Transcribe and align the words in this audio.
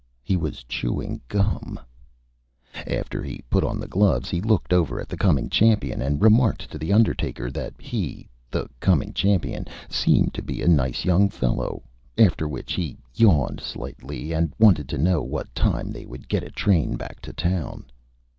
He 0.23 0.35
was 0.35 0.63
chewing 0.63 1.21
Gum. 1.27 1.77
[Illustration: 1.79 1.85
AND 2.75 2.87
SEE!] 2.91 2.97
After 2.97 3.21
he 3.21 3.43
put 3.51 3.63
on 3.63 3.79
the 3.79 3.87
Gloves 3.87 4.31
he 4.31 4.41
looked 4.41 4.73
over 4.73 4.99
at 4.99 5.07
the 5.07 5.15
Coming 5.15 5.47
Champion 5.47 6.01
and 6.01 6.23
remarked 6.23 6.71
to 6.71 6.79
the 6.79 6.91
Undertaker 6.91 7.51
that 7.51 7.75
he 7.77 8.27
(the 8.49 8.67
Coming 8.79 9.13
Champion) 9.13 9.67
seemed 9.89 10.33
to 10.33 10.41
be 10.41 10.63
a 10.63 10.67
Nice 10.67 11.05
Young 11.05 11.29
Fellow. 11.29 11.83
After 12.17 12.47
which 12.47 12.73
he 12.73 12.97
Yawned 13.13 13.59
slightly, 13.61 14.33
and 14.33 14.51
wanted 14.57 14.89
to 14.89 14.97
know 14.97 15.21
what 15.21 15.53
Time 15.53 15.91
they 15.91 16.07
would 16.07 16.27
get 16.27 16.41
a 16.41 16.49
Train 16.49 16.95
back 16.97 17.21
to 17.21 17.31
Town. 17.31 17.85